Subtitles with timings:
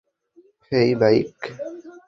[0.71, 1.37] হেই, bike!